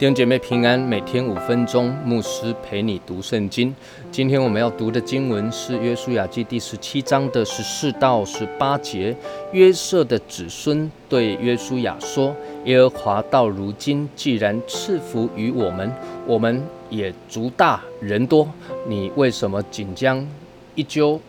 [0.00, 3.74] 弟兄姐妹平安，每天五分钟，牧师陪你读圣经。
[4.10, 9.14] 今天我们要读的经文是《约书亚记》第十七章的十四到十八节。
[9.52, 12.34] 约瑟的子孙对约书亚说
[12.64, 15.92] ：“耶和华到如今既然赐福于我们，
[16.26, 18.50] 我们也足大人多，
[18.88, 20.26] 你为什么仅将
[20.74, 21.20] 一揪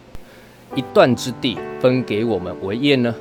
[0.76, 3.14] 一段之地分给我们为业呢？”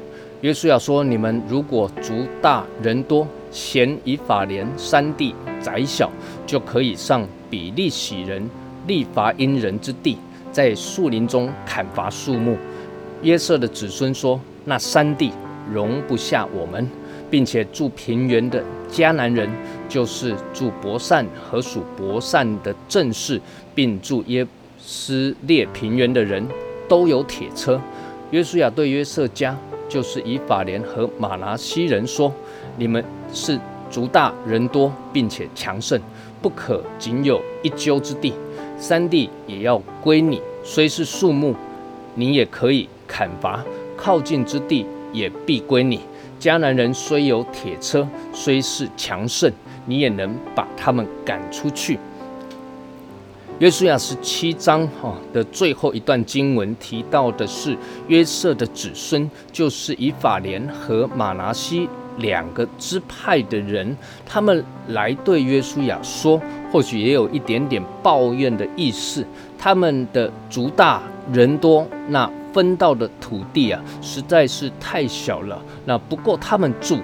[0.42, 6.10] 约书亚说：“你们如果足大人多，嫌以法莲山地窄小，
[6.46, 8.48] 就可以上比利洗人
[8.86, 10.16] 利伐因人之地，
[10.52, 12.56] 在树林中砍伐树木。”
[13.22, 15.30] 约瑟的子孙说：“那山地
[15.70, 16.88] 容不下我们，
[17.30, 19.50] 并且住平原的迦南人，
[19.88, 23.40] 就是住伯善和属伯善的正士，
[23.74, 24.46] 并住耶
[24.78, 26.46] 斯列平原的人，
[26.88, 27.80] 都有铁车。”
[28.30, 29.54] 约书亚对约瑟家。
[29.90, 32.32] 就是以法莲和马拿西人说
[32.78, 33.58] ：“你们是
[33.90, 36.00] 族大人多，并且强盛，
[36.40, 38.32] 不可仅有一丘之地，
[38.78, 40.40] 山地也要归你。
[40.62, 41.56] 虽是树木，
[42.14, 43.58] 你也可以砍伐；
[43.96, 46.00] 靠近之地也必归你。
[46.38, 49.52] 迦南人虽有铁车，虽是强盛，
[49.86, 51.98] 你也能把他们赶出去。”
[53.60, 57.76] 约书亚十七章哈的最后一段经文提到的是
[58.08, 61.86] 约瑟的子孙，就是以法莲和马拿西
[62.16, 63.94] 两个支派的人，
[64.24, 66.40] 他们来对约书亚说，
[66.72, 69.22] 或许也有一点点抱怨的意思。
[69.58, 76.96] 他们的族大人多，那分到的土地啊，实在是太小了，那不够他们住。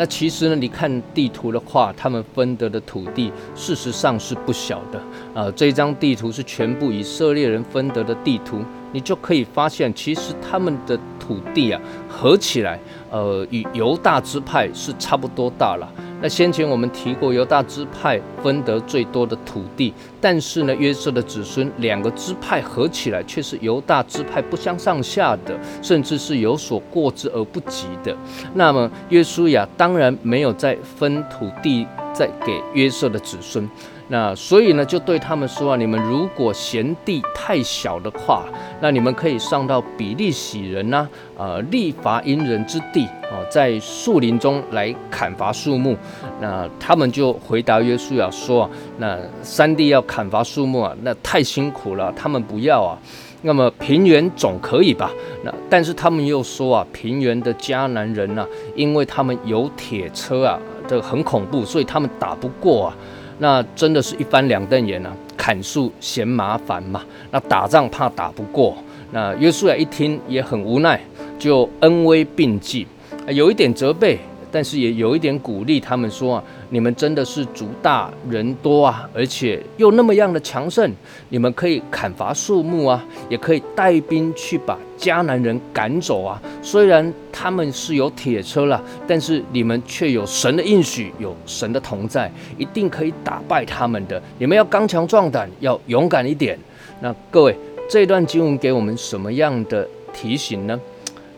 [0.00, 4.98] 那其实呢，你看地图的话，他们分得的土地事实上是不小的
[5.34, 5.52] 呃。
[5.52, 15.86] 这张地图是全部以色列人分得的地图，你就可以发现，其实他们的土地啊，合起来，呃，与犹大支派是差不多大了。
[16.22, 28.14] 那先前我们提过，犹大支派分得最多的土地，但是呢，约瑟的子孙两个支派合起来却是犹大支派不相上下的，甚至是有所过之而不及的。
[28.54, 33.66] 那么约书亚当然没有再分土地再给约瑟的子孙。
[34.12, 38.44] 那所以呢，就对他们说啊，你们如果嫌地太小的话，
[38.80, 45.96] 那你们可以上到比利洗人呐，呃，利伐因人之地啊，在树林中来砍伐树木。
[46.40, 52.98] 那他们就回答约书亚说啊，那山地要砍伐树木啊，那太辛苦了，他们不要啊。
[53.42, 55.12] 那么平原总可以吧？
[55.44, 58.44] 那但是他们又说啊，平原的迦南人呐，
[58.74, 62.96] 因为他们有铁车啊，这很恐怖，所以他们打不过啊。
[63.40, 65.10] 那真的是一翻两瞪眼啊！
[65.36, 68.76] 砍树嫌麻烦嘛，那打仗怕打不过。
[69.10, 71.00] 那约书亚一听也很无奈，
[71.38, 72.86] 就恩威并济，
[73.28, 74.18] 有一点责备。
[74.52, 80.92] 但是也有一点鼓励他们说啊，你们真的是族大人多啊，而且又那么样的强盛，
[81.28, 86.42] 你们可以砍伐树木啊，也可以带兵去把迦南人赶走啊。
[86.62, 88.78] 虽然他们是有铁车了，
[89.08, 94.22] 但是你们却有神的应许，有神的同在，一定可以打败他们的。
[94.38, 96.58] 你们要刚强壮胆，要勇敢一点。
[97.00, 97.56] 那各位，
[97.88, 100.78] 这段经文给我们什么样的提醒呢？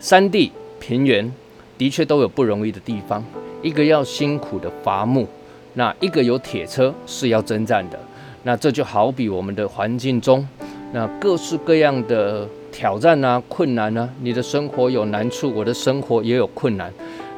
[0.01, 1.31] 山地平原。
[1.75, 3.21] 的确都有不容易的地方，
[3.61, 5.27] 一个要辛苦的伐木，
[5.73, 7.99] 那一个有铁车是要征战的，
[8.43, 10.47] 那这就好比我们的环境中，
[10.93, 16.91] 那各式各样的挑战啊、困难啊，你的生活有难处，我的生活也有困难。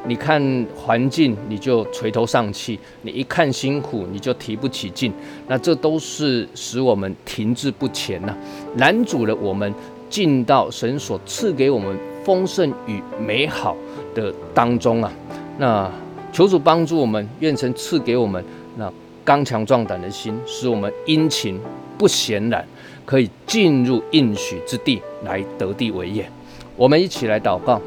[0.08, 5.12] 你看环境，你就垂头丧气；你一看辛苦，你就提不起劲。
[5.46, 8.34] 那这都是使我们停滞不前呐，
[8.78, 9.72] 拦阻了我们
[10.08, 13.76] 进到神所赐给我们丰盛与美好。
[14.14, 15.12] 的当中啊，
[15.58, 15.92] 那
[16.32, 18.42] 求主帮助我们，愿神赐给我们
[18.78, 18.90] 那
[19.22, 21.60] 刚强壮胆的心，使我们殷勤
[21.98, 22.66] 不闲懒，
[23.06, 26.28] 可以进入应许之地来得地为业。
[26.76, 27.80] 我们一起来祷告，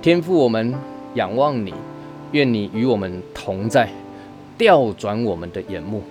[0.00, 0.72] 天父，我们
[1.14, 1.74] 仰望你，
[2.30, 3.88] 愿你与我们同在，
[4.56, 6.02] 调转我们的眼目，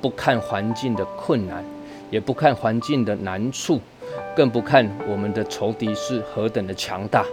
[0.00, 1.62] 不看环境的困难，
[2.10, 3.78] 也不看环境的难处，
[4.34, 7.24] 更不看我们的仇敌是何等的强大。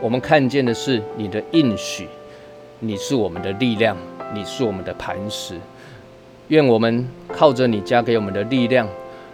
[0.00, 2.06] 我们看见的是你的应许，
[2.80, 3.96] 你是我们的力量，
[4.34, 5.56] 你是我们的磐石。
[6.48, 8.88] 愿我们靠着你加给我们的力量，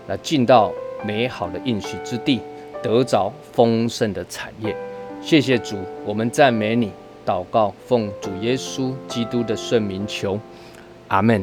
[0.06, 0.73] 来进到
[1.05, 2.41] 美好的应许之地，
[2.83, 4.77] 得着丰盛的产业。
[5.21, 6.91] 谢谢主，我们赞美你，
[7.25, 10.39] 祷告奉主耶稣基督的圣名求，
[11.09, 11.43] 阿门。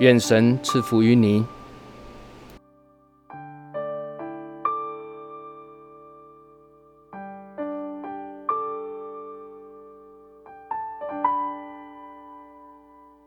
[0.00, 1.44] 愿神赐福于你。